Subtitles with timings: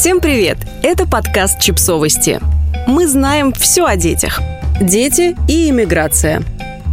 [0.00, 0.56] Всем привет!
[0.82, 2.40] Это подкаст «Чипсовости».
[2.86, 4.40] Мы знаем все о детях.
[4.80, 6.42] Дети и иммиграция.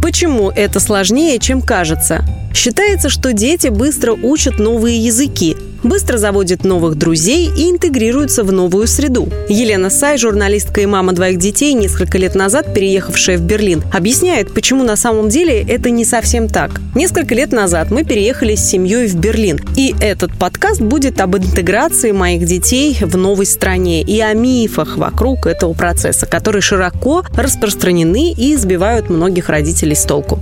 [0.08, 2.24] Почему это сложнее, чем кажется?
[2.54, 8.86] Считается, что дети быстро учат новые языки, быстро заводят новых друзей и интегрируются в новую
[8.86, 9.28] среду.
[9.48, 14.82] Елена Сай, журналистка и мама двоих детей, несколько лет назад переехавшая в Берлин, объясняет, почему
[14.82, 16.80] на самом деле это не совсем так.
[16.94, 22.12] Несколько лет назад мы переехали с семьей в Берлин, и этот подкаст будет об интеграции
[22.12, 28.56] моих детей в новой стране и о мифах вокруг этого процесса, которые широко распространены и
[28.56, 30.38] сбивают многих родителей с толку.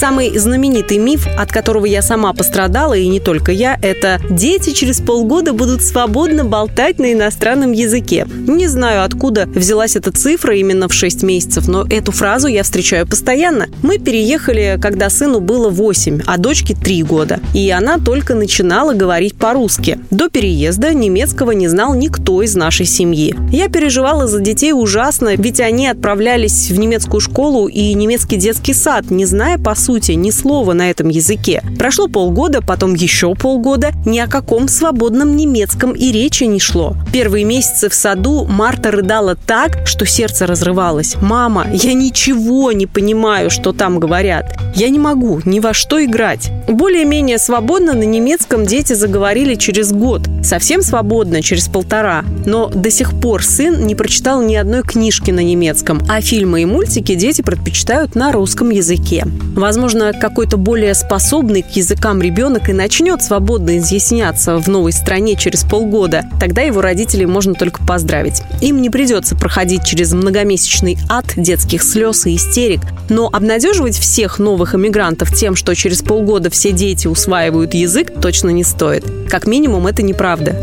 [0.00, 4.98] Самый знаменитый миф, от которого я сама пострадала, и не только я, это «дети через
[4.98, 8.26] полгода будут свободно болтать на иностранном языке».
[8.48, 13.06] Не знаю, откуда взялась эта цифра именно в 6 месяцев, но эту фразу я встречаю
[13.06, 13.66] постоянно.
[13.82, 17.40] Мы переехали, когда сыну было 8, а дочке 3 года.
[17.52, 19.98] И она только начинала говорить по-русски.
[20.10, 23.36] До переезда немецкого не знал никто из нашей семьи.
[23.52, 29.10] Я переживала за детей ужасно, ведь они отправлялись в немецкую школу и немецкий детский сад,
[29.10, 31.64] не зная, по сути, сути, ни слова на этом языке.
[31.76, 33.90] Прошло полгода, потом еще полгода.
[34.06, 36.94] Ни о каком свободном немецком и речи не шло.
[37.12, 41.16] Первые месяцы в саду Марта рыдала так, что сердце разрывалось.
[41.20, 44.56] «Мама, я ничего не понимаю, что там говорят.
[44.76, 46.52] Я не могу ни во что играть».
[46.68, 50.22] Более-менее свободно на немецком дети заговорили через год.
[50.44, 52.24] Совсем свободно через полтора.
[52.46, 56.64] Но до сих пор сын не прочитал ни одной книжки на немецком, а фильмы и
[56.64, 59.24] мультики дети предпочитают на русском языке.
[59.56, 65.36] Возможно, возможно, какой-то более способный к языкам ребенок и начнет свободно изъясняться в новой стране
[65.36, 68.42] через полгода, тогда его родителей можно только поздравить.
[68.60, 74.74] Им не придется проходить через многомесячный ад детских слез и истерик, но обнадеживать всех новых
[74.74, 79.06] иммигрантов тем, что через полгода все дети усваивают язык, точно не стоит.
[79.30, 80.62] Как минимум, это неправда.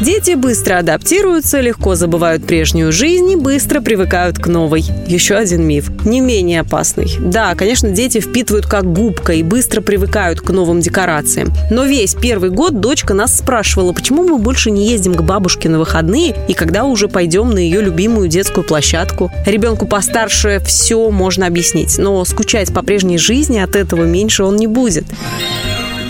[0.00, 4.84] Дети быстро адаптируются, легко забывают прежнюю жизнь и быстро привыкают к новой.
[5.06, 5.90] Еще один миф.
[6.04, 7.10] Не менее опасный.
[7.18, 11.50] Да, конечно, дети впитывают как губка и быстро привыкают к новым декорациям.
[11.70, 15.78] Но весь первый год дочка нас спрашивала, почему мы больше не ездим к бабушке на
[15.78, 19.32] выходные и когда уже пойдем на ее любимую детскую площадку.
[19.46, 24.66] Ребенку постарше все можно объяснить, но скучать по прежней жизни от этого меньше он не
[24.66, 25.06] будет.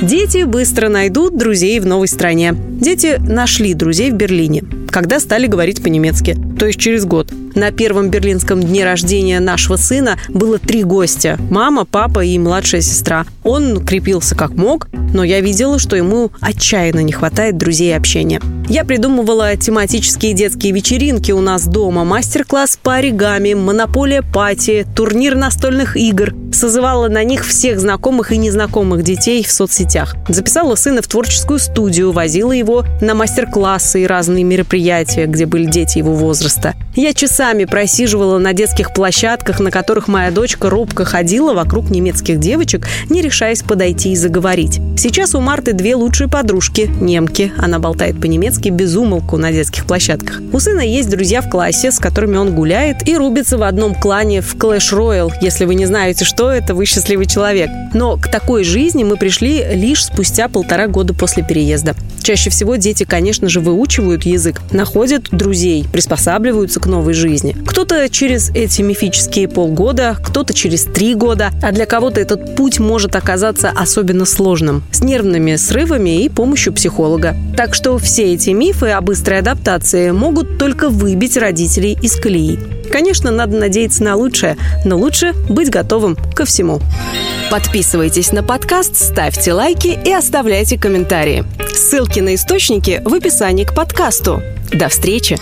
[0.03, 2.55] Дети быстро найдут друзей в новой стране.
[2.55, 7.33] Дети нашли друзей в Берлине, когда стали говорить по-немецки, то есть через год.
[7.55, 13.25] На первом берлинском дне рождения нашего сына было три гостя– мама, папа и младшая сестра.
[13.43, 18.43] Он крепился как мог, но я видела, что ему отчаянно не хватает друзей и общения.
[18.69, 25.97] Я придумывала тематические детские вечеринки у нас дома, мастер-класс по оригами, монополия пати, турнир настольных
[25.97, 26.35] игр.
[26.57, 30.17] Созывала на них всех знакомых и незнакомых детей в соцсетях.
[30.27, 35.99] Записала сына в творческую студию, возила его на мастер-классы и разные мероприятия, где были дети
[35.99, 36.73] его возраста.
[36.95, 42.87] Я часами просиживала на детских площадках, на которых моя дочка робко ходила вокруг немецких девочек,
[43.11, 44.81] не решаясь подойти и заговорить.
[44.97, 47.53] Сейчас у Марты две лучшие подружки– немки.
[47.59, 50.41] Она болтает по-немецки без умолку на детских площадках.
[50.55, 54.41] У сына есть друзья в классе, с которыми он гуляет и рубится в одном клане
[54.41, 55.33] в Clash Royale.
[55.43, 57.71] Если вы не знаете, что это, вы счастливый человек.
[57.95, 61.95] Но к такой жизни мы пришли лишь спустя полтора года после переезда.
[62.23, 67.57] Чаще всего дети, конечно же, выучивают язык, находят друзей, приспосабливаются к новой жизни.
[67.67, 73.15] Кто-то через эти мифические полгода, кто-то через три года, а для кого-то этот путь может
[73.15, 77.37] оказаться особенно сложным, с нервными срывами и помощью психолога.
[77.57, 82.59] Так что все эти мифы о быстрой адаптации могут только выбить родителей из колеи.
[82.93, 86.81] Конечно, надо надеяться на лучшее, но лучше быть готовым ко всему.
[87.51, 91.45] Подписывайтесь на подкаст, ставьте лайки и оставляйте комментарии.
[91.73, 94.43] Ссылки на источники в описании к подкасту.
[94.73, 95.39] До встречи!